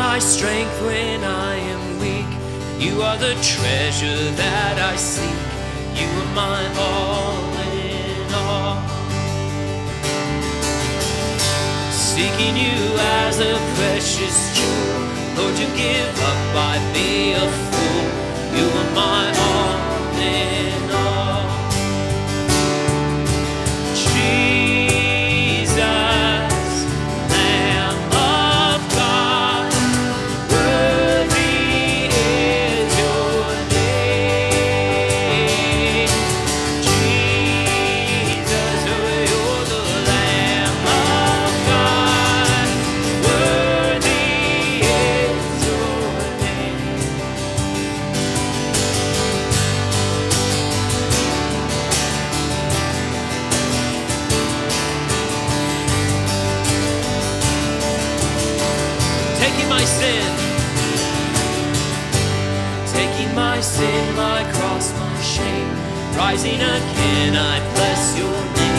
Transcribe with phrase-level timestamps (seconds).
[0.00, 2.30] my strength when I am weak.
[2.84, 5.40] You are the treasure that I seek.
[6.00, 7.44] You are my all
[7.84, 8.80] in all.
[11.92, 12.80] Seeking you
[13.24, 15.00] as a precious jewel.
[15.36, 18.04] Lord, you give up, I'd be a fool.
[18.56, 19.19] You are my
[60.10, 60.32] sin,
[62.92, 65.70] taking my sin, my cross, my shame,
[66.16, 67.36] rising again.
[67.36, 68.69] I bless your name.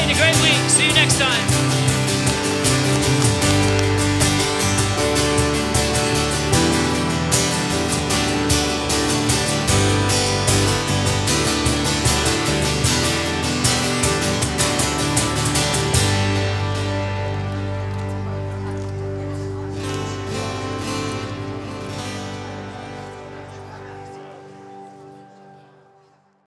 [0.00, 0.70] made a great week.
[0.70, 1.87] See you next time.